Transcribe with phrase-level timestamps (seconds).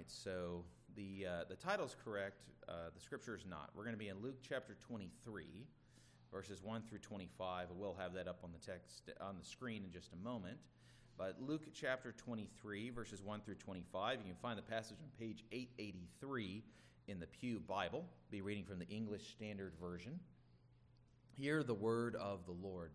[0.00, 0.10] tonight.
[0.10, 0.64] So
[0.96, 2.42] the uh, the title's correct.
[2.68, 3.70] Uh, the scripture is not.
[3.74, 5.44] We're going to be in Luke chapter 23,
[6.32, 7.68] verses 1 through 25.
[7.74, 10.58] We'll have that up on the text on the screen in just a moment.
[11.18, 14.18] But Luke chapter 23, verses 1 through 25.
[14.20, 16.62] You can find the passage on page 883
[17.08, 18.04] in the Pew Bible.
[18.30, 20.18] Be reading from the English Standard Version.
[21.36, 22.92] Hear the word of the Lord.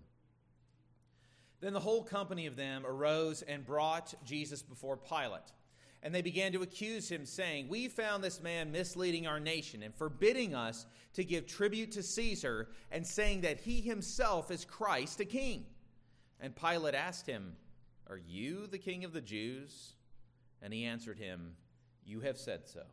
[1.59, 5.51] Then the whole company of them arose and brought Jesus before Pilate.
[6.05, 9.91] And they began to accuse him, saying, We found this man misleading our nation and
[9.91, 15.25] forbidding us to give tribute to Caesar, and saying that he himself is Christ, a
[15.25, 15.65] king.
[16.39, 17.55] And Pilate asked him,
[18.07, 19.95] Are you the king of the Jews?
[20.61, 21.53] And he answered him,
[22.05, 22.83] You have said so.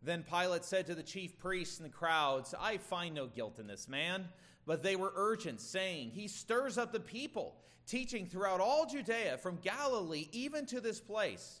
[0.00, 3.66] Then Pilate said to the chief priests and the crowds, I find no guilt in
[3.66, 4.28] this man.
[4.66, 7.56] But they were urgent, saying, He stirs up the people,
[7.88, 11.60] teaching throughout all Judea, from Galilee even to this place.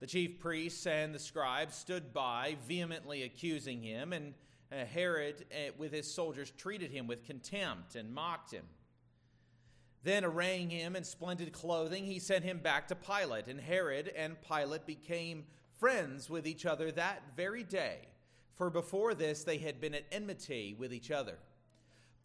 [0.00, 4.34] The chief priests and the scribes stood by, vehemently accusing him, and
[4.70, 8.64] uh, Herod, uh, with his soldiers, treated him with contempt and mocked him.
[10.02, 14.36] Then, arraying him in splendid clothing, he sent him back to Pilate, and Herod and
[14.42, 15.44] Pilate became
[15.78, 18.00] friends with each other that very day,
[18.56, 21.38] for before this they had been at enmity with each other.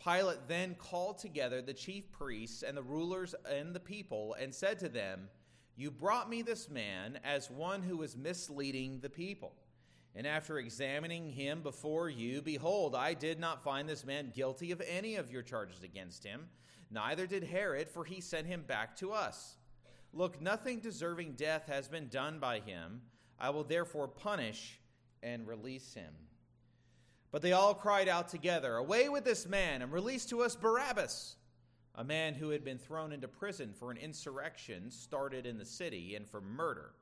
[0.03, 4.79] Pilate then called together the chief priests and the rulers and the people and said
[4.79, 5.29] to them,
[5.79, 9.53] You brought me this man as one who is misleading the people.
[10.13, 14.81] And after examining him before you, behold, I did not find this man guilty of
[14.85, 16.49] any of your charges against him.
[16.91, 19.55] Neither did Herod, for he sent him back to us.
[20.11, 22.99] Look, nothing deserving death has been done by him.
[23.39, 24.81] I will therefore punish
[25.23, 26.13] and release him.
[27.31, 31.37] But they all cried out together, Away with this man, and release to us Barabbas,
[31.99, 36.15] a man who had been thrown into prison for an insurrection started in the city
[36.15, 36.93] and for murder.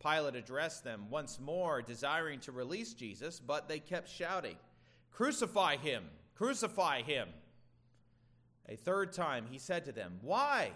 [0.00, 4.54] Pilate addressed them once more, desiring to release Jesus, but they kept shouting,
[5.10, 6.04] Crucify him!
[6.36, 7.30] Crucify him!
[8.68, 10.70] A third time he said to them, Why?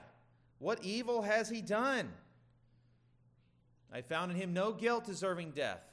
[0.59, 2.11] What evil has he done?
[3.93, 5.85] I found in him no guilt deserving death.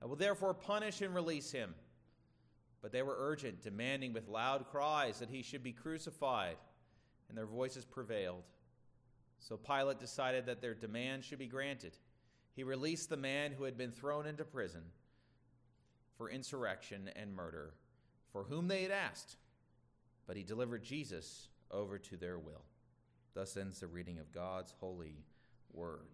[0.00, 1.74] I will therefore punish and release him.
[2.80, 6.56] But they were urgent, demanding with loud cries that he should be crucified,
[7.32, 8.42] and their voices prevailed.
[9.38, 11.96] So Pilate decided that their demand should be granted.
[12.54, 14.82] He released the man who had been thrown into prison
[16.18, 17.72] for insurrection and murder,
[18.32, 19.36] for whom they had asked,
[20.26, 22.66] but he delivered Jesus over to their will.
[23.32, 25.24] Thus ends the reading of God's holy
[25.72, 26.08] word.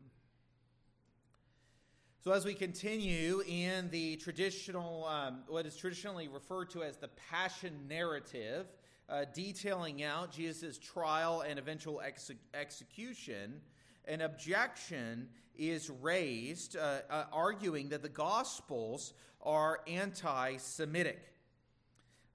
[2.23, 7.09] So, as we continue in the traditional, um, what is traditionally referred to as the
[7.31, 8.67] Passion narrative,
[9.09, 13.61] uh, detailing out Jesus' trial and eventual ex- execution,
[14.07, 21.21] an objection is raised, uh, uh, arguing that the Gospels are anti Semitic.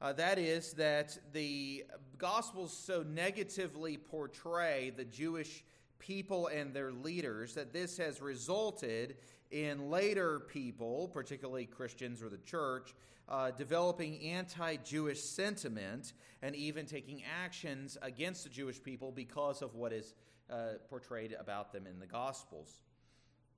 [0.02, 1.86] Uh, that is, that the
[2.18, 5.64] Gospels so negatively portray the Jewish
[6.04, 9.16] people and their leaders that this has resulted
[9.52, 12.94] in later people, particularly Christians or the church,
[13.30, 19.76] uh, developing anti Jewish sentiment and even taking actions against the Jewish people because of
[19.76, 20.14] what is
[20.50, 22.82] uh, portrayed about them in the Gospels.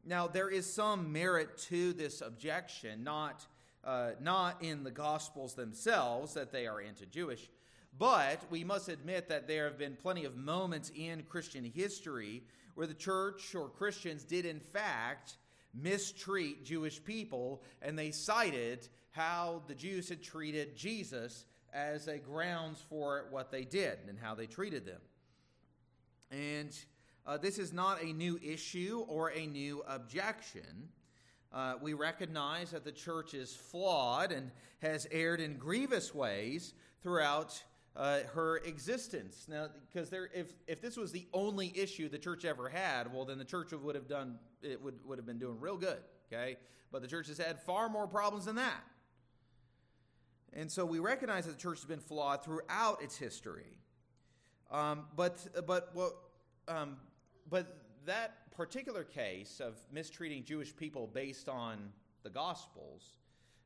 [0.05, 3.47] Now, there is some merit to this objection, not,
[3.83, 7.49] uh, not in the Gospels themselves that they are anti Jewish,
[7.97, 12.43] but we must admit that there have been plenty of moments in Christian history
[12.75, 15.37] where the church or Christians did, in fact,
[15.73, 22.83] mistreat Jewish people, and they cited how the Jews had treated Jesus as a grounds
[22.89, 25.01] for what they did and how they treated them.
[26.31, 26.77] And
[27.25, 30.89] uh, this is not a new issue or a new objection.
[31.53, 37.61] Uh, we recognize that the church is flawed and has erred in grievous ways throughout
[37.95, 39.45] uh, her existence.
[39.47, 43.25] Now, because there, if if this was the only issue the church ever had, well,
[43.25, 45.99] then the church would have done it would would have been doing real good.
[46.31, 46.57] Okay,
[46.91, 48.83] but the church has had far more problems than that.
[50.53, 53.77] And so we recognize that the church has been flawed throughout its history.
[54.71, 56.13] Um, but but what
[56.67, 56.97] um,
[57.49, 61.91] but that particular case of mistreating Jewish people based on
[62.23, 63.17] the Gospels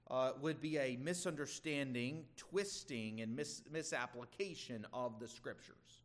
[0.10, 6.04] uh, would be a misunderstanding, twisting, and mis- misapplication of the scriptures.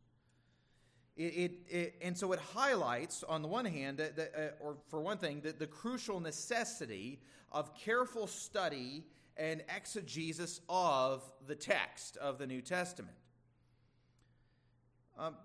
[1.17, 4.75] It, it, it, and so it highlights, on the one hand, that, that, uh, or
[4.89, 7.19] for one thing, that the crucial necessity
[7.51, 9.05] of careful study
[9.37, 13.15] and exegesis of the text of the New Testament.
[15.17, 15.35] Um,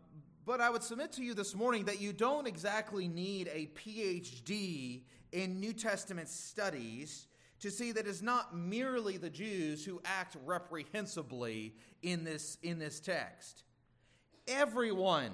[0.44, 5.02] but I would submit to you this morning that you don't exactly need a PhD
[5.32, 7.28] in New Testament studies
[7.60, 13.00] to see that it's not merely the Jews who act reprehensibly in this, in this
[13.00, 13.64] text.
[14.48, 15.32] Everyone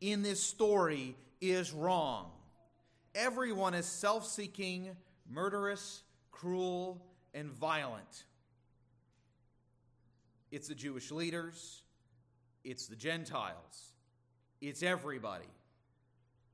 [0.00, 2.30] in this story is wrong.
[3.14, 4.90] Everyone is self seeking,
[5.30, 8.24] murderous, cruel, and violent.
[10.50, 11.82] It's the Jewish leaders,
[12.62, 13.92] it's the Gentiles,
[14.60, 15.44] it's everybody.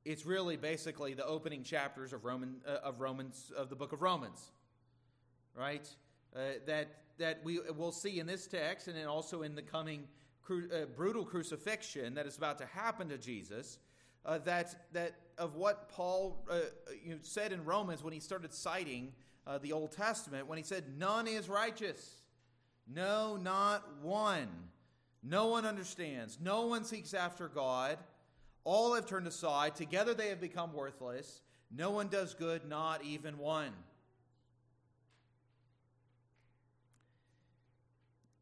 [0.07, 4.01] It's really basically the opening chapters of Roman uh, of Romans of the book of
[4.01, 4.51] Romans,
[5.55, 5.89] right?
[6.35, 6.89] Uh, that
[7.19, 10.05] that we will see in this text, and then also in the coming
[10.43, 13.79] cru- uh, brutal crucifixion that is about to happen to Jesus.
[14.25, 16.61] Uh, that that of what Paul uh,
[17.03, 19.13] you know, said in Romans when he started citing
[19.47, 22.17] uh, the Old Testament when he said, None is righteous.
[22.87, 24.49] No, not one.
[25.23, 26.39] No one understands.
[26.43, 27.99] No one seeks after God.
[28.65, 29.77] All have turned aside.
[29.77, 31.41] Together they have become worthless.
[31.75, 33.73] No one does good, not even one.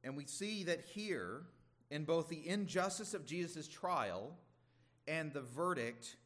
[0.08, 1.42] And we see that here,
[1.90, 4.32] in both the injustice of Jesus' trial
[5.06, 6.16] and the verdict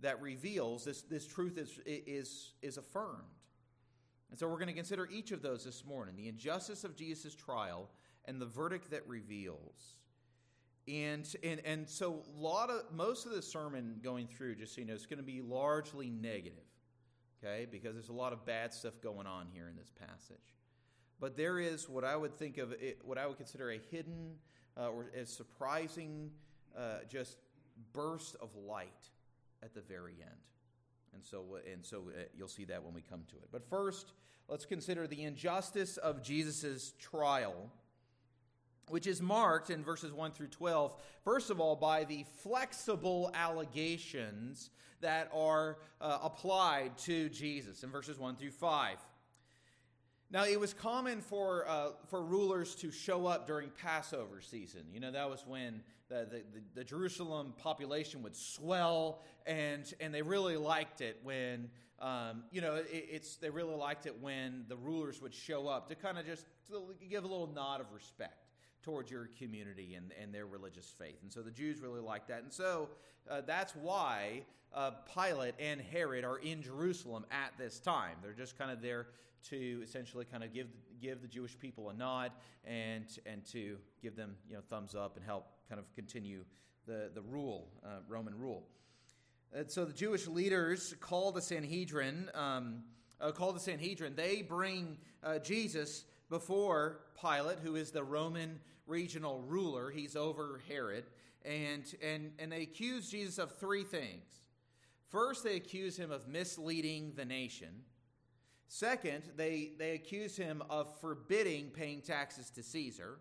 [0.00, 3.22] that reveals this, this truth is, is, is affirmed.
[4.28, 7.34] And so we're going to consider each of those this morning the injustice of Jesus'
[7.34, 7.88] trial
[8.26, 9.96] and the verdict that reveals.
[10.86, 14.86] And, and, and so lot of, most of the sermon going through, just so you
[14.86, 16.58] know, is going to be largely negative,
[17.42, 20.59] okay, because there's a lot of bad stuff going on here in this passage.
[21.20, 22.74] But there is what I would think of,
[23.04, 24.36] what I would consider a hidden
[24.76, 26.30] uh, or a surprising
[26.76, 27.36] uh, just
[27.92, 28.88] burst of light
[29.62, 30.30] at the very end.
[31.12, 33.48] And so, and so uh, you'll see that when we come to it.
[33.52, 34.12] But first,
[34.48, 37.70] let's consider the injustice of Jesus' trial,
[38.88, 40.94] which is marked in verses 1 through 12,
[41.24, 44.70] first of all, by the flexible allegations
[45.00, 48.96] that are uh, applied to Jesus in verses 1 through 5.
[50.32, 54.82] Now, it was common for, uh, for rulers to show up during Passover season.
[54.92, 56.42] You know, that was when the, the,
[56.76, 61.68] the, Jerusalem population would swell, and, and they really liked it when,
[62.00, 65.88] um, you know, it, it's, they really liked it when the rulers would show up
[65.88, 66.46] to kind of just
[67.08, 68.46] give a little nod of respect
[68.84, 71.18] towards your community and, and their religious faith.
[71.22, 72.44] And so the Jews really liked that.
[72.44, 72.88] And so
[73.28, 74.42] uh, that's why
[74.72, 78.16] uh, Pilate and Herod are in Jerusalem at this time.
[78.22, 79.08] They're just kind of there
[79.48, 80.68] to essentially kind of give
[81.00, 82.32] give the Jewish people a nod
[82.64, 86.44] and and to give them you know thumbs up and help kind of continue
[86.86, 88.64] the the rule uh, Roman rule.
[89.52, 92.30] And so the Jewish leaders call the Sanhedrin.
[92.34, 92.84] Um,
[93.20, 94.14] uh, call the Sanhedrin.
[94.14, 99.90] They bring uh, Jesus before Pilate, who is the Roman regional ruler.
[99.90, 101.04] He's over Herod,
[101.44, 104.40] and and and they accuse Jesus of three things.
[105.10, 107.82] First, they accuse him of misleading the nation.
[108.72, 113.18] Second, they, they accuse him of forbidding paying taxes to Caesar.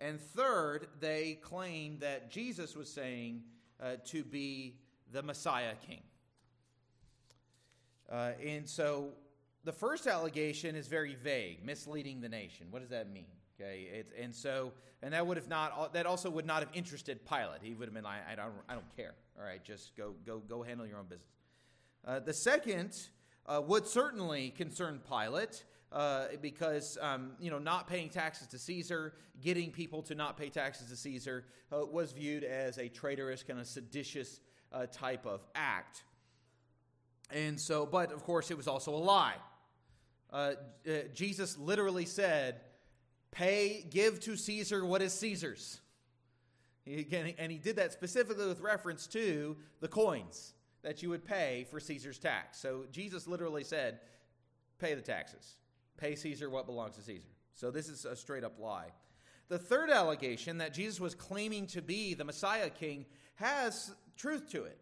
[0.00, 3.44] And third, they claim that Jesus was saying
[3.80, 4.74] uh, to be
[5.12, 6.02] the Messiah king.
[8.10, 9.10] Uh, and so
[9.62, 12.66] the first allegation is very vague, misleading the nation.
[12.70, 13.26] What does that mean?
[13.60, 14.72] Okay, it's, and so
[15.04, 17.60] and that would have not that also would not have interested Pilate.
[17.62, 19.14] He would have been like, I don't, I don't care.
[19.38, 21.28] All right, just go, go, go handle your own business.
[22.04, 22.96] Uh, the second
[23.46, 25.64] uh, would certainly concern Pilate.
[25.92, 30.48] Uh, because um, you know not paying taxes to Caesar, getting people to not pay
[30.48, 34.40] taxes to Caesar uh, was viewed as a traitorous, kind of seditious
[34.72, 36.02] uh, type of act.
[37.30, 39.36] And so, but of course, it was also a lie.
[40.32, 40.54] Uh,
[40.88, 42.60] uh, Jesus literally said,
[43.30, 45.80] "Pay, give to Caesar what is Caesar's."
[46.84, 47.06] He,
[47.38, 51.80] and he did that specifically with reference to the coins that you would pay for
[51.80, 52.60] Caesar's tax.
[52.60, 54.00] So Jesus literally said,
[54.78, 55.54] pay the taxes,
[55.96, 57.30] pay Caesar what belongs to Caesar.
[57.54, 58.92] So this is a straight up lie.
[59.48, 64.64] The third allegation that Jesus was claiming to be the Messiah king has truth to
[64.64, 64.78] it.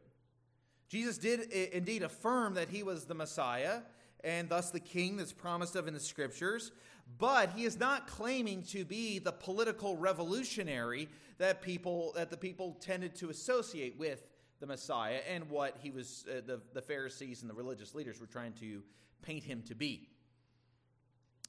[0.88, 3.80] Jesus did indeed affirm that he was the Messiah
[4.24, 6.70] and thus the king that's promised of in the scriptures,
[7.18, 12.76] but he is not claiming to be the political revolutionary that people that the people
[12.80, 14.22] tended to associate with
[14.62, 18.28] the Messiah and what he was, uh, the, the Pharisees and the religious leaders were
[18.28, 18.80] trying to
[19.20, 20.08] paint him to be.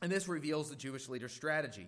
[0.01, 1.87] And this reveals the Jewish leader's strategy.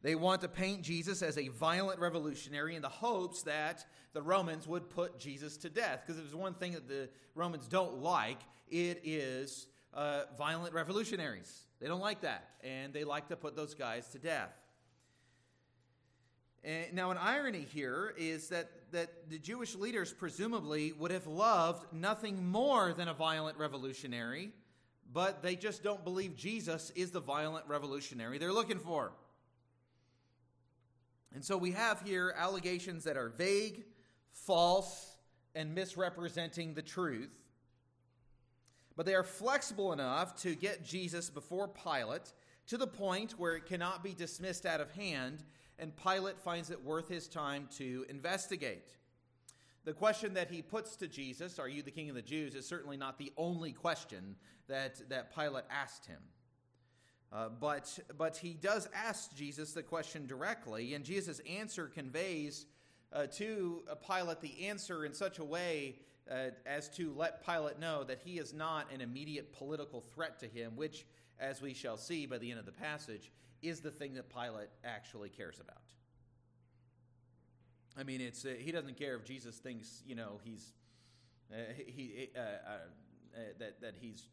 [0.00, 4.66] They want to paint Jesus as a violent revolutionary in the hopes that the Romans
[4.66, 6.00] would put Jesus to death.
[6.06, 11.64] Because if there's one thing that the Romans don't like, it is uh, violent revolutionaries.
[11.80, 12.48] They don't like that.
[12.64, 14.54] And they like to put those guys to death.
[16.62, 21.90] And now, an irony here is that, that the Jewish leaders presumably would have loved
[21.92, 24.50] nothing more than a violent revolutionary,
[25.10, 29.12] but they just don't believe Jesus is the violent revolutionary they're looking for.
[31.34, 33.84] And so we have here allegations that are vague,
[34.32, 35.16] false,
[35.54, 37.30] and misrepresenting the truth.
[38.96, 42.32] But they are flexible enough to get Jesus before Pilate
[42.66, 45.42] to the point where it cannot be dismissed out of hand
[45.80, 48.94] and Pilate finds it worth his time to investigate.
[49.84, 52.54] The question that he puts to Jesus, Are you the king of the Jews?
[52.54, 54.36] is certainly not the only question
[54.68, 56.20] that, that Pilate asked him.
[57.32, 62.66] Uh, but, but he does ask Jesus the question directly, and Jesus' answer conveys
[63.12, 65.96] uh, to Pilate the answer in such a way
[66.30, 70.46] uh, as to let Pilate know that he is not an immediate political threat to
[70.46, 71.06] him, which,
[71.38, 73.30] as we shall see by the end of the passage,
[73.62, 75.82] is the thing that Pilate actually cares about.
[77.96, 80.72] I mean, it's uh, he doesn't care if Jesus thinks you know he's
[81.52, 84.26] uh, he uh, uh, uh, that that he's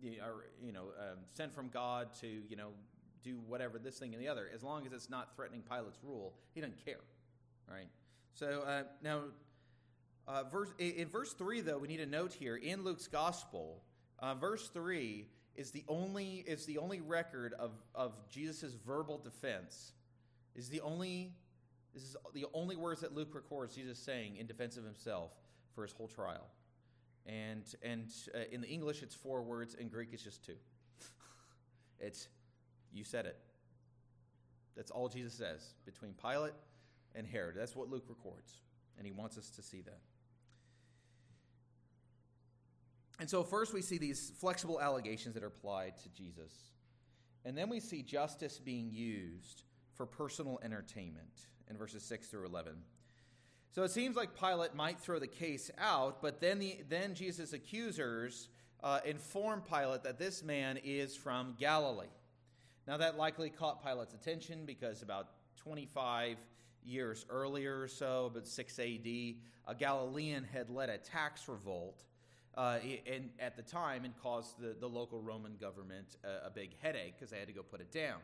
[0.00, 2.70] you know um, sent from God to you know
[3.22, 4.48] do whatever this thing and the other.
[4.54, 7.00] As long as it's not threatening Pilate's rule, he doesn't care,
[7.68, 7.88] right?
[8.32, 9.22] So now,
[10.50, 13.82] verse in verse three though we need a note here in Luke's gospel.
[14.38, 15.26] verse three
[15.56, 19.92] is the only is the only record of of Jesus' verbal defense.
[20.54, 21.32] Is the only
[21.94, 25.32] this is the only words that Luke records Jesus saying in defense of himself
[25.74, 26.46] for his whole trial.
[27.26, 30.56] And and uh, in the English it's four words, in Greek it's just two.
[32.00, 32.28] it's
[32.92, 33.36] you said it.
[34.76, 36.54] That's all Jesus says between Pilate
[37.14, 37.56] and Herod.
[37.56, 38.60] That's what Luke records,
[38.96, 40.00] and he wants us to see that.
[43.20, 46.52] And so, first, we see these flexible allegations that are applied to Jesus.
[47.44, 49.62] And then we see justice being used
[49.92, 52.72] for personal entertainment in verses 6 through 11.
[53.72, 57.52] So it seems like Pilate might throw the case out, but then, the, then Jesus'
[57.52, 58.48] accusers
[58.82, 62.06] uh, inform Pilate that this man is from Galilee.
[62.88, 66.38] Now, that likely caught Pilate's attention because about 25
[66.82, 72.02] years earlier or so, about 6 AD, a Galilean had led a tax revolt
[72.56, 76.70] uh, and at the time and caused the, the local Roman government a, a big
[76.82, 78.18] headache because they had to go put it down.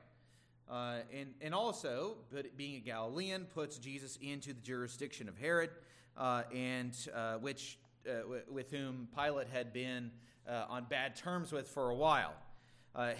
[0.69, 5.71] Uh, and, and also, but being a Galilean puts Jesus into the jurisdiction of Herod,
[6.17, 7.79] uh, and uh, which
[8.09, 10.11] uh, w- with whom Pilate had been
[10.49, 12.35] uh, on bad terms with for a while.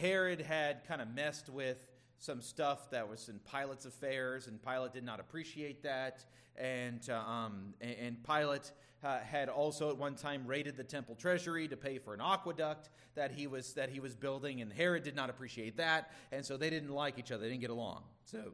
[0.01, 1.87] Herod had kind of messed with
[2.19, 6.25] some stuff that was in Pilate's affairs, and Pilate did not appreciate that.
[6.57, 8.73] And, um, and Pilate
[9.05, 12.89] uh, had also at one time raided the temple treasury to pay for an aqueduct
[13.15, 16.57] that he was that he was building, and Herod did not appreciate that, and so
[16.57, 17.43] they didn't like each other.
[17.43, 18.03] They didn't get along.
[18.25, 18.53] So,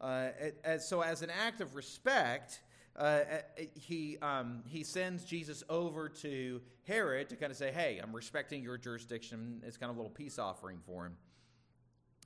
[0.00, 0.28] uh,
[0.64, 2.60] as, so as an act of respect.
[2.96, 3.38] Uh, uh,
[3.76, 8.64] he, um, he sends Jesus over to Herod to kind of say, Hey, I'm respecting
[8.64, 9.62] your jurisdiction.
[9.64, 11.16] It's kind of a little peace offering for him.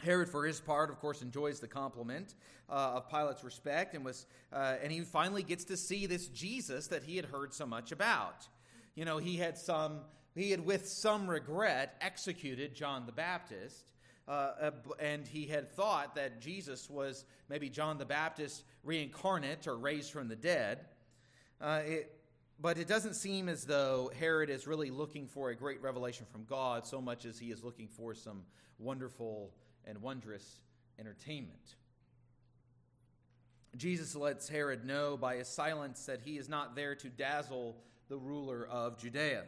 [0.00, 2.34] Herod, for his part, of course, enjoys the compliment
[2.68, 6.88] uh, of Pilate's respect, and was, uh, and he finally gets to see this Jesus
[6.88, 8.48] that he had heard so much about.
[8.94, 10.00] You know, he had some,
[10.34, 13.92] he had with some regret executed John the Baptist,
[14.26, 19.76] uh, uh and he had thought that Jesus was maybe John the Baptist reincarnate or
[19.76, 20.86] raised from the dead.
[21.60, 22.20] Uh, it,
[22.60, 26.44] but it doesn't seem as though Herod is really looking for a great revelation from
[26.44, 28.42] God so much as he is looking for some
[28.78, 29.50] wonderful
[29.86, 30.60] and wondrous
[30.98, 31.76] entertainment.
[33.76, 37.76] Jesus lets Herod know by his silence that he is not there to dazzle
[38.08, 39.44] the ruler of Judea.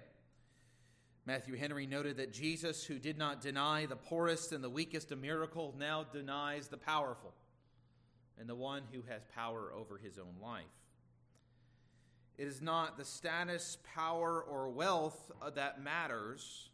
[1.26, 5.16] Matthew Henry noted that Jesus, who did not deny the poorest and the weakest a
[5.16, 7.34] miracle, now denies the powerful
[8.38, 10.64] and the one who has power over his own life.
[12.38, 16.68] It is not the status, power, or wealth that matters,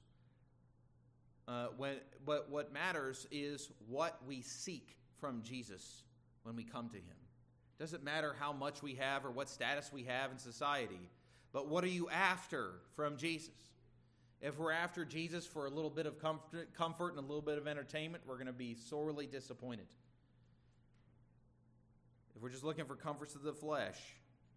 [1.46, 6.02] uh, when, but what matters is what we seek from Jesus
[6.42, 7.16] when we come to Him.
[7.78, 11.10] Doesn't matter how much we have or what status we have in society,
[11.52, 13.50] but what are you after from Jesus?
[14.40, 17.58] If we're after Jesus for a little bit of comfort, comfort and a little bit
[17.58, 19.86] of entertainment, we're going to be sorely disappointed.
[22.34, 23.98] If we're just looking for comforts of the flesh,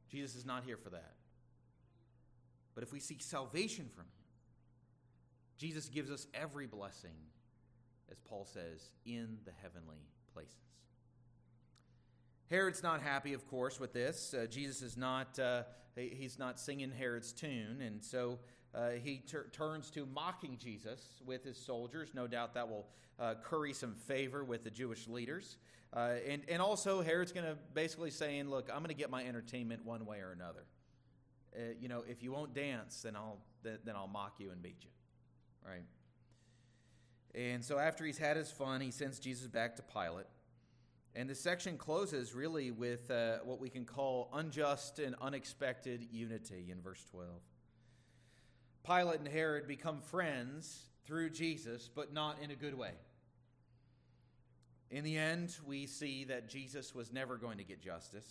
[0.10, 1.14] Jesus is not here for that.
[2.74, 4.10] But if we seek salvation from Him,
[5.58, 7.16] Jesus gives us every blessing
[8.12, 10.56] as Paul says, in the heavenly places.
[12.50, 14.34] Herod's not happy, of course, with this.
[14.34, 15.64] Uh, Jesus is not, uh,
[15.96, 18.40] he's not singing Herod's tune, and so
[18.76, 22.12] uh, he ter- turns to mocking Jesus with his soldiers.
[22.14, 22.86] No doubt that will
[23.20, 25.58] uh, curry some favor with the Jewish leaders.
[25.94, 29.24] Uh, and, and also, Herod's going to basically saying, Look, I'm going to get my
[29.26, 30.66] entertainment one way or another.
[31.56, 34.62] Uh, you know, if you won't dance, then I'll, then, then I'll mock you and
[34.62, 34.90] beat you.
[35.66, 35.86] Right?
[37.36, 40.26] And so, after he's had his fun, he sends Jesus back to Pilate.
[41.16, 46.68] And this section closes really with uh, what we can call unjust and unexpected unity
[46.72, 47.28] in verse 12.
[48.86, 52.92] Pilate and Herod become friends through Jesus, but not in a good way.
[54.90, 58.30] In the end, we see that Jesus was never going to get justice.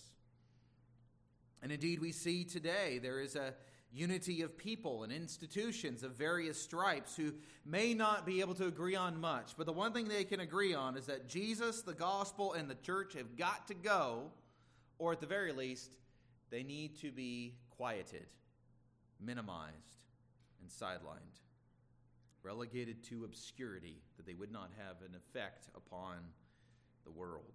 [1.61, 3.53] And indeed, we see today there is a
[3.93, 7.33] unity of people and institutions of various stripes who
[7.65, 9.53] may not be able to agree on much.
[9.57, 12.75] But the one thing they can agree on is that Jesus, the gospel, and the
[12.75, 14.31] church have got to go,
[14.99, 15.91] or at the very least,
[16.49, 18.27] they need to be quieted,
[19.19, 19.73] minimized,
[20.61, 21.41] and sidelined,
[22.43, 26.17] relegated to obscurity that they would not have an effect upon
[27.05, 27.53] the world.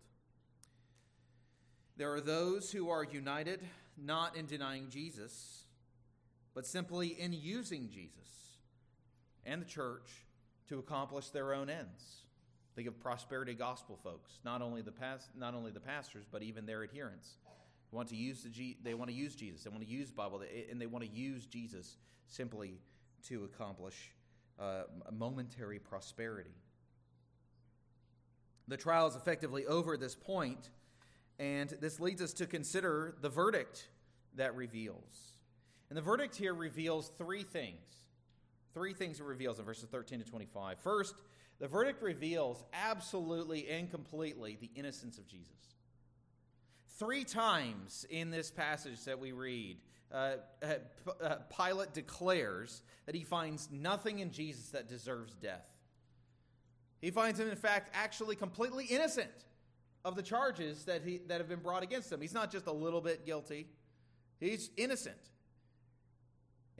[1.97, 3.61] There are those who are united
[3.99, 5.65] not in denying Jesus,
[6.61, 8.59] but simply in using Jesus
[9.47, 10.11] and the church
[10.69, 12.27] to accomplish their own ends.
[12.77, 16.67] Think of prosperity gospel folks, not only the past, not only the pastors, but even
[16.67, 17.39] their adherents.
[17.91, 19.65] They want to use the they want to use Jesus.
[19.65, 22.75] They want to use Bible, and they want to use Jesus simply
[23.29, 24.11] to accomplish
[24.59, 26.53] uh, momentary prosperity.
[28.69, 30.69] The trial is effectively over at this point,
[31.39, 33.89] and this leads us to consider the verdict
[34.35, 35.40] that reveals.
[35.91, 37.77] And the verdict here reveals three things.
[38.73, 40.79] Three things it reveals in verses 13 to 25.
[40.79, 41.17] First,
[41.59, 45.75] the verdict reveals absolutely and completely the innocence of Jesus.
[46.99, 49.79] Three times in this passage that we read,
[50.13, 50.67] uh, uh,
[51.23, 55.67] uh, Pilate declares that he finds nothing in Jesus that deserves death.
[57.01, 59.31] He finds him, in fact, actually completely innocent
[60.05, 62.21] of the charges that, he, that have been brought against him.
[62.21, 63.67] He's not just a little bit guilty,
[64.39, 65.31] he's innocent.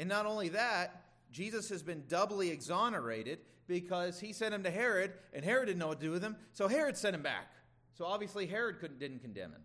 [0.01, 5.13] And not only that, Jesus has been doubly exonerated because he sent him to Herod,
[5.35, 7.53] and Herod didn't know what to do with him, so Herod sent him back.
[7.93, 9.61] So obviously, Herod didn't condemn him.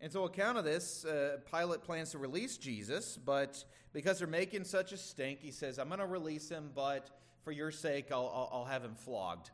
[0.00, 4.64] And so, account of this, uh, Pilate plans to release Jesus, but because they're making
[4.64, 7.10] such a stink, he says, I'm going to release him, but
[7.44, 9.50] for your sake, I'll, I'll, I'll have him flogged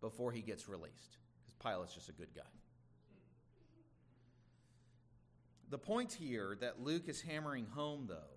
[0.00, 1.18] before he gets released.
[1.44, 2.42] Because Pilate's just a good guy.
[5.68, 8.35] The point here that Luke is hammering home, though,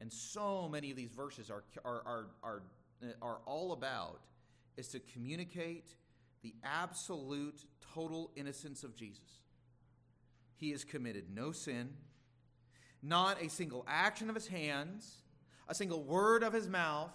[0.00, 2.62] and so many of these verses are, are, are, are,
[3.02, 4.20] uh, are all about,
[4.76, 5.94] is to communicate
[6.42, 9.42] the absolute, total innocence of Jesus.
[10.56, 11.90] He has committed no sin,
[13.02, 15.22] not a single action of his hands,
[15.68, 17.10] a single word of his mouth,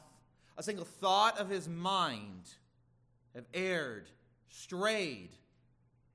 [0.58, 2.50] a single thought of his mind
[3.34, 4.10] have erred,
[4.50, 5.32] strayed,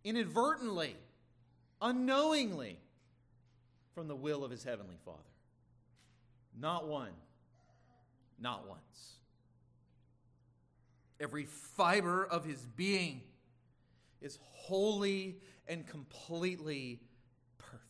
[0.04, 0.94] inadvertently,
[1.82, 2.78] unknowingly
[3.94, 5.18] from the will of his heavenly Father.
[6.60, 7.12] Not one,
[8.40, 8.80] not once.
[11.20, 13.22] Every fiber of his being
[14.20, 17.00] is wholly and completely
[17.58, 17.84] perfect.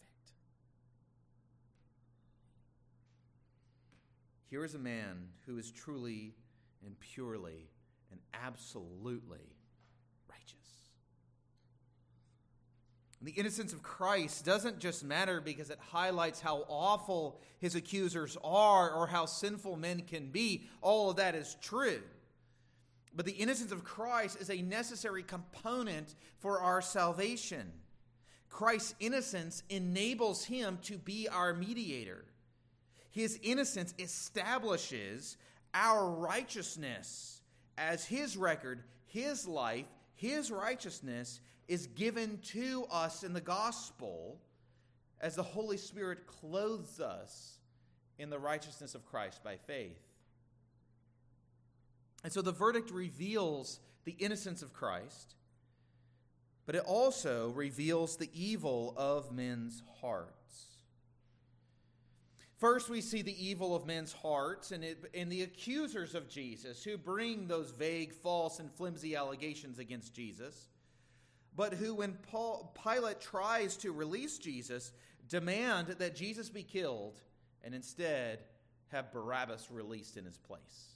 [4.51, 6.35] Here is a man who is truly
[6.85, 7.71] and purely
[8.11, 9.57] and absolutely
[10.29, 10.57] righteous.
[13.21, 18.91] The innocence of Christ doesn't just matter because it highlights how awful his accusers are
[18.91, 20.69] or how sinful men can be.
[20.83, 22.01] All of that is true.
[23.15, 27.73] But the innocence of Christ is a necessary component for our salvation.
[28.49, 32.25] Christ's innocence enables him to be our mediator.
[33.11, 35.37] His innocence establishes
[35.75, 37.43] our righteousness
[37.77, 44.41] as his record, his life, his righteousness is given to us in the gospel
[45.21, 47.59] as the Holy Spirit clothes us
[48.19, 50.01] in the righteousness of Christ by faith.
[52.25, 55.35] And so the verdict reveals the innocence of Christ,
[56.67, 60.35] but it also reveals the evil of men's hearts.
[62.59, 66.83] First, we see the evil of men's hearts and, it, and the accusers of Jesus
[66.83, 70.69] who bring those vague, false, and flimsy allegations against Jesus,
[71.59, 74.93] but who, when Paul, Pilate tries to release Jesus,
[75.29, 77.21] demand that Jesus be killed
[77.65, 78.39] and instead
[78.93, 80.93] have Barabbas released in his place.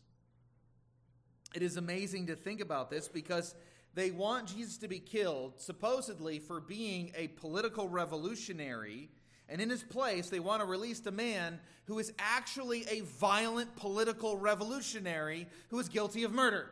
[1.53, 3.57] It is amazing to think about this because
[3.95, 9.11] they want Jesus to be killed, supposedly for being a political revolutionary.
[9.49, 13.75] And in his place, they want to release a man who is actually a violent
[13.75, 16.71] political revolutionary who is guilty of murder.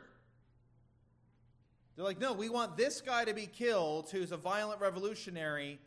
[1.97, 5.79] They're like, no, we want this guy to be killed who's a violent revolutionary,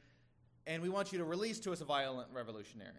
[0.68, 2.92] and we want you to release to us a violent revolutionary.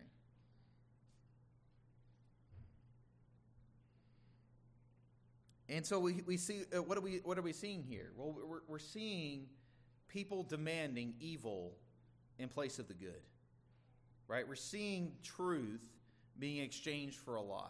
[5.68, 8.12] And so we, we see, uh, what, are we, what are we seeing here?
[8.16, 9.46] Well, we're, we're seeing
[10.08, 11.72] people demanding evil
[12.38, 13.22] in place of the good,
[14.28, 14.46] right?
[14.46, 15.82] We're seeing truth
[16.38, 17.68] being exchanged for a lie.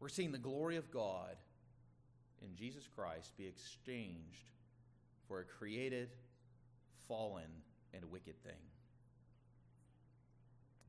[0.00, 1.36] We're seeing the glory of God
[2.42, 4.50] in Jesus Christ be exchanged
[5.28, 6.10] for a created,
[7.06, 7.46] fallen,
[7.94, 8.52] and wicked thing.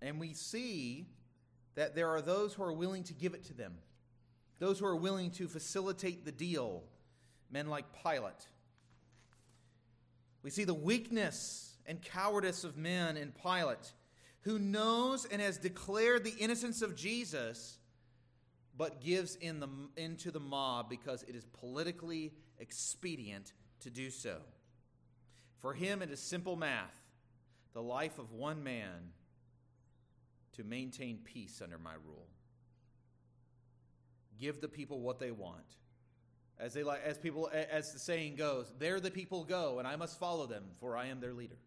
[0.01, 1.07] And we see
[1.75, 3.73] that there are those who are willing to give it to them
[4.61, 6.83] those who are willing to facilitate the deal,
[7.49, 8.47] men like Pilate.
[10.43, 13.91] We see the weakness and cowardice of men in Pilate,
[14.41, 17.79] who knows and has declared the innocence of Jesus,
[18.81, 24.37] but gives in the, into the mob because it is politically expedient to do so.
[25.59, 26.95] For him, it is simple math
[27.73, 29.11] the life of one man
[30.53, 32.25] to maintain peace under my rule
[34.39, 35.75] give the people what they want.
[36.59, 40.19] As they as people as the saying goes, there the people go and I must
[40.19, 41.59] follow them for I am their leader.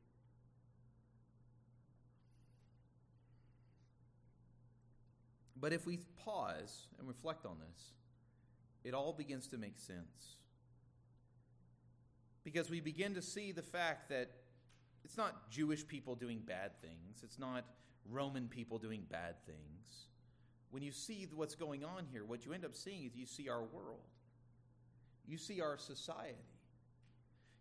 [5.65, 7.93] But if we pause and reflect on this,
[8.85, 10.37] it all begins to make sense.
[12.45, 14.29] Because we begin to see the fact that
[15.07, 17.65] it's not Jewish people doing bad things, it's not
[18.11, 20.09] Roman people doing bad things.
[20.71, 23.49] When you see what's going on here, what you end up seeing is you see
[23.49, 24.05] our world,
[25.27, 26.37] you see our society,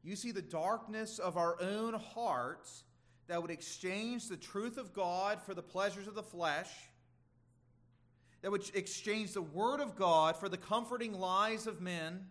[0.04, 2.84] you see the darkness of our own hearts
[3.28, 6.68] that would exchange the truth of God for the pleasures of the flesh,
[8.44, 12.26] that would exchange the Word of God for the comforting lies of men,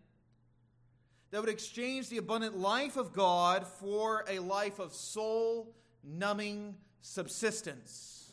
[1.31, 8.31] that would exchange the abundant life of God for a life of soul numbing subsistence.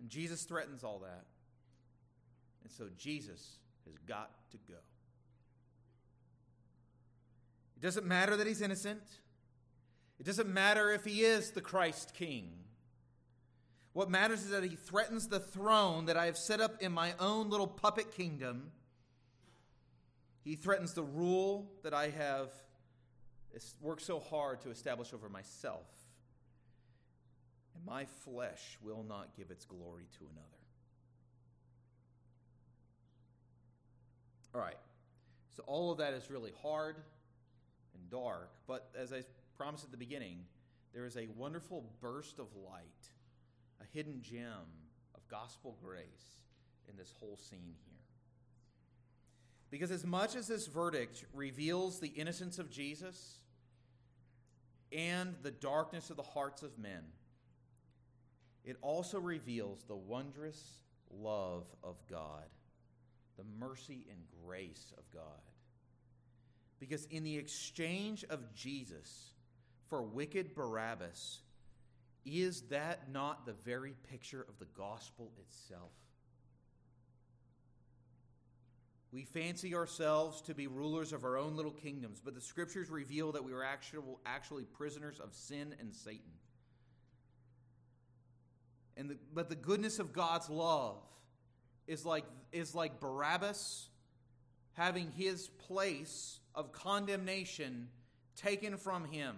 [0.00, 1.26] And Jesus threatens all that.
[2.62, 4.78] And so Jesus has got to go.
[7.76, 9.02] It doesn't matter that he's innocent.
[10.18, 12.61] It doesn't matter if he is the Christ King.
[13.92, 17.14] What matters is that he threatens the throne that I have set up in my
[17.20, 18.70] own little puppet kingdom.
[20.44, 22.50] He threatens the rule that I have
[23.80, 25.86] worked so hard to establish over myself
[27.74, 30.46] and my flesh will not give its glory to another.
[34.54, 34.76] All right.
[35.56, 36.96] So all of that is really hard
[37.94, 39.22] and dark, but as I
[39.56, 40.38] promised at the beginning,
[40.94, 43.10] there is a wonderful burst of light,
[43.82, 44.66] a hidden gem
[45.14, 46.40] of gospel grace
[46.88, 47.98] in this whole scene here.
[49.70, 53.38] Because as much as this verdict reveals the innocence of Jesus
[54.92, 57.02] and the darkness of the hearts of men,
[58.64, 62.44] it also reveals the wondrous love of God,
[63.38, 65.22] the mercy and grace of God.
[66.78, 69.32] Because in the exchange of Jesus
[69.88, 71.40] for wicked Barabbas,
[72.24, 75.90] is that not the very picture of the gospel itself?
[79.12, 83.32] We fancy ourselves to be rulers of our own little kingdoms, but the scriptures reveal
[83.32, 86.32] that we are actually, actually prisoners of sin and Satan.
[88.96, 90.96] And the, but the goodness of God's love
[91.86, 93.88] is like, is like Barabbas
[94.74, 97.88] having his place of condemnation
[98.36, 99.36] taken from him.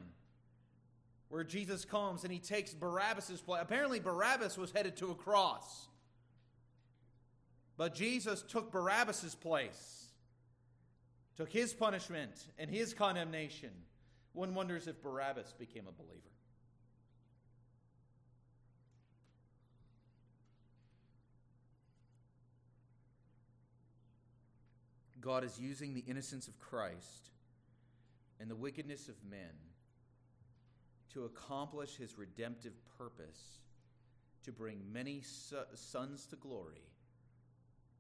[1.35, 3.61] Where Jesus comes and he takes Barabbas' place.
[3.61, 5.89] Apparently, Barabbas was headed to a cross.
[7.77, 10.13] But Jesus took Barabbas' place,
[11.37, 13.71] took his punishment and his condemnation.
[14.33, 16.21] One wonders if Barabbas became a believer.
[25.21, 27.31] God is using the innocence of Christ
[28.39, 29.51] and the wickedness of men
[31.15, 33.61] to accomplish his redemptive purpose
[34.45, 35.23] to bring many
[35.75, 36.83] sons to glory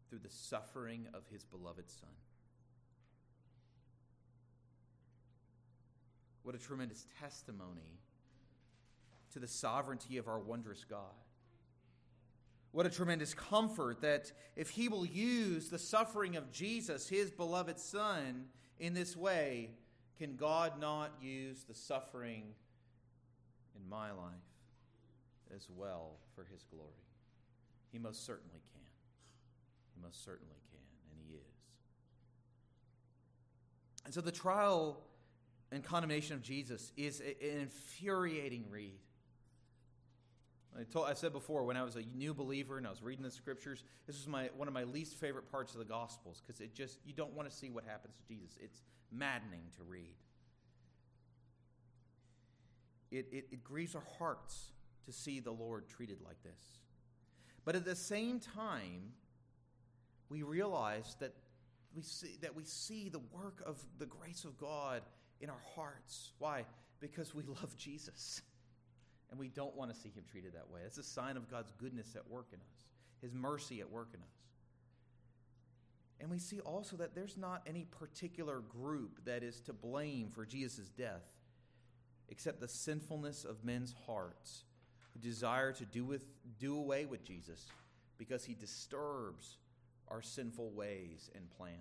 [0.08, 2.10] through the suffering of his beloved Son.
[6.42, 7.98] What a tremendous testimony
[9.32, 10.98] to the sovereignty of our wondrous God.
[12.72, 17.78] What a tremendous comfort that if he will use the suffering of Jesus, his beloved
[17.78, 18.46] Son,
[18.78, 19.70] in this way,
[20.18, 22.42] can God not use the suffering
[23.76, 24.34] in my life
[25.54, 26.90] as well for his glory?
[27.92, 28.82] He most certainly can.
[29.94, 31.78] He most certainly can, and he is.
[34.04, 34.98] And so the trial
[35.70, 38.98] and condemnation of Jesus is an infuriating read.
[40.78, 43.22] I, told, I said before, when I was a new believer and I was reading
[43.22, 46.60] the scriptures, this was my, one of my least favorite parts of the Gospels because
[46.60, 48.58] it just, you don't want to see what happens to Jesus.
[48.60, 48.82] It's
[49.12, 50.14] maddening to read.
[53.10, 54.72] It, it, it grieves our hearts
[55.06, 56.60] to see the Lord treated like this.
[57.64, 59.12] But at the same time,
[60.28, 61.34] we realize that
[61.94, 65.02] we see, that we see the work of the grace of God
[65.40, 66.32] in our hearts.
[66.38, 66.64] Why?
[67.00, 68.42] Because we love Jesus
[69.30, 70.80] and we don't want to see him treated that way.
[70.86, 72.84] It's a sign of God's goodness at work in us,
[73.22, 74.44] his mercy at work in us.
[76.20, 80.46] And we see also that there's not any particular group that is to blame for
[80.46, 81.22] Jesus' death
[82.28, 84.64] except the sinfulness of men's hearts
[85.12, 86.24] who desire to do, with,
[86.58, 87.66] do away with Jesus
[88.18, 89.58] because he disturbs
[90.08, 91.78] our sinful ways and plans.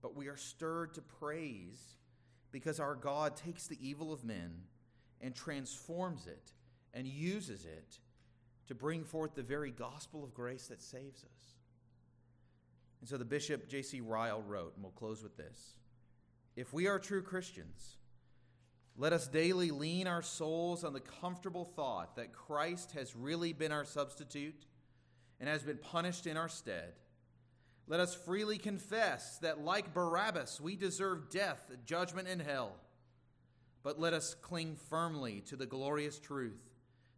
[0.00, 1.96] But we are stirred to praise
[2.52, 4.62] because our God takes the evil of men
[5.20, 6.52] and transforms it
[6.94, 7.98] and uses it
[8.68, 11.54] to bring forth the very gospel of grace that saves us.
[13.00, 14.00] And so the bishop J.C.
[14.00, 15.76] Ryle wrote, and we'll close with this
[16.56, 17.96] If we are true Christians,
[19.00, 23.70] let us daily lean our souls on the comfortable thought that Christ has really been
[23.70, 24.66] our substitute
[25.38, 26.94] and has been punished in our stead.
[27.86, 32.72] Let us freely confess that, like Barabbas, we deserve death, judgment, and hell.
[33.84, 36.68] But let us cling firmly to the glorious truth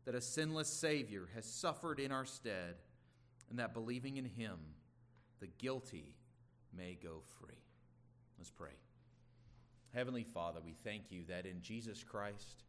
[0.05, 2.75] that a sinless Savior has suffered in our stead,
[3.49, 4.59] and that believing in Him,
[5.41, 6.15] the guilty
[6.77, 7.65] may go free.
[8.39, 8.77] Let's pray.
[9.95, 12.63] Heavenly Father, we thank you that in Jesus Christ,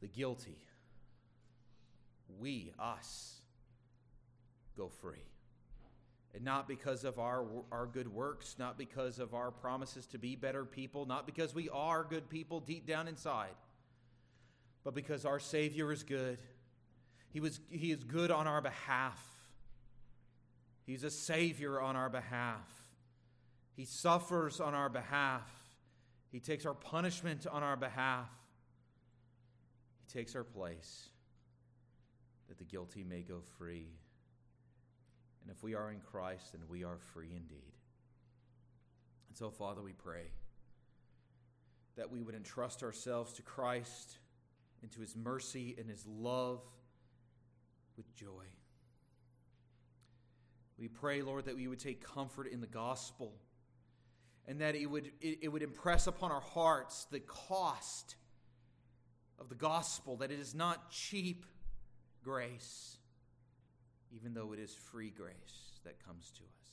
[0.00, 0.58] the guilty,
[2.38, 3.34] we, us,
[4.76, 5.24] go free.
[6.34, 10.36] And not because of our, our good works, not because of our promises to be
[10.36, 13.54] better people, not because we are good people deep down inside,
[14.84, 16.38] but because our Savior is good.
[17.30, 19.22] He, was, he is good on our behalf.
[20.86, 22.77] He's a Savior on our behalf.
[23.78, 25.48] He suffers on our behalf.
[26.32, 28.28] He takes our punishment on our behalf.
[30.00, 31.10] He takes our place
[32.48, 33.86] that the guilty may go free.
[35.42, 37.72] And if we are in Christ, then we are free indeed.
[39.28, 40.24] And so, Father, we pray
[41.96, 44.18] that we would entrust ourselves to Christ,
[44.82, 46.62] into his mercy and his love
[47.96, 48.46] with joy.
[50.76, 53.34] We pray, Lord, that we would take comfort in the gospel
[54.48, 58.16] and that it would, it, it would impress upon our hearts the cost
[59.38, 61.46] of the gospel, that it is not cheap
[62.24, 62.98] grace
[64.14, 66.68] even though it is free grace that comes to us.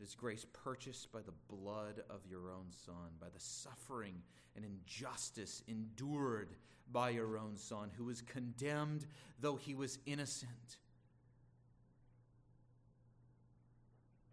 [0.00, 4.22] It is grace purchased by the blood of your own Son, by the suffering
[4.56, 6.56] and injustice endured
[6.90, 9.06] by your own Son, who was condemned
[9.40, 10.78] though he was innocent.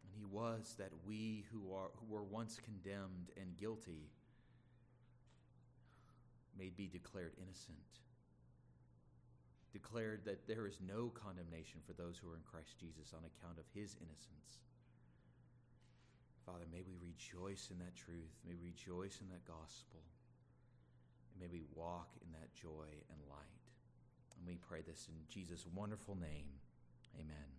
[0.04, 4.10] And he was that we who, are, who were once condemned and guilty
[6.58, 8.00] may be declared innocent
[9.72, 13.60] declared that there is no condemnation for those who are in Christ Jesus on account
[13.60, 14.66] of his innocence.
[16.46, 18.34] Father, may we rejoice in that truth.
[18.46, 20.02] May we rejoice in that gospel.
[21.34, 23.66] And may we walk in that joy and light.
[24.38, 26.50] And we pray this in Jesus' wonderful name.
[27.20, 27.59] Amen.